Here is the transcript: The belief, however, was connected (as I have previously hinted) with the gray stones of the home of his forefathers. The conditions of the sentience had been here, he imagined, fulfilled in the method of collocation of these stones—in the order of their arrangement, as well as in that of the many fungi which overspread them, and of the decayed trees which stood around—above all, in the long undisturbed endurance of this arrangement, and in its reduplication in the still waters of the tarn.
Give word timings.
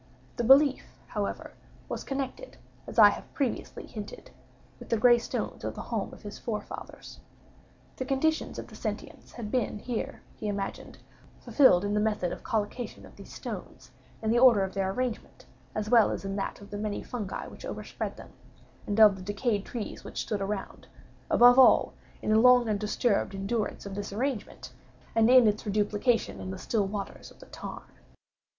The 0.37 0.43
belief, 0.43 0.97
however, 1.05 1.53
was 1.87 2.03
connected 2.03 2.57
(as 2.87 2.97
I 2.97 3.09
have 3.09 3.31
previously 3.35 3.85
hinted) 3.85 4.31
with 4.79 4.89
the 4.89 4.97
gray 4.97 5.19
stones 5.19 5.63
of 5.63 5.75
the 5.75 5.83
home 5.93 6.11
of 6.11 6.23
his 6.23 6.39
forefathers. 6.39 7.19
The 7.97 8.05
conditions 8.05 8.57
of 8.57 8.65
the 8.65 8.75
sentience 8.75 9.33
had 9.33 9.51
been 9.51 9.77
here, 9.77 10.23
he 10.33 10.47
imagined, 10.47 10.97
fulfilled 11.39 11.85
in 11.85 11.93
the 11.93 11.99
method 11.99 12.31
of 12.31 12.41
collocation 12.43 13.05
of 13.05 13.15
these 13.15 13.31
stones—in 13.31 14.31
the 14.31 14.39
order 14.39 14.63
of 14.63 14.73
their 14.73 14.89
arrangement, 14.91 15.45
as 15.75 15.87
well 15.87 16.09
as 16.09 16.25
in 16.25 16.35
that 16.35 16.61
of 16.61 16.71
the 16.71 16.79
many 16.79 17.03
fungi 17.03 17.45
which 17.45 17.63
overspread 17.63 18.17
them, 18.17 18.31
and 18.87 18.99
of 18.99 19.17
the 19.17 19.21
decayed 19.21 19.67
trees 19.67 20.03
which 20.03 20.21
stood 20.21 20.41
around—above 20.41 21.59
all, 21.59 21.93
in 22.23 22.31
the 22.31 22.39
long 22.39 22.67
undisturbed 22.67 23.35
endurance 23.35 23.85
of 23.85 23.93
this 23.93 24.11
arrangement, 24.11 24.73
and 25.13 25.29
in 25.29 25.45
its 25.47 25.63
reduplication 25.63 26.39
in 26.39 26.49
the 26.49 26.57
still 26.57 26.87
waters 26.87 27.29
of 27.29 27.37
the 27.37 27.45
tarn. 27.45 27.83